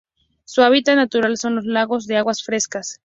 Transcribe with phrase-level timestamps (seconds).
[0.45, 2.97] Su hábitat natural son los lagos de aguas frescas.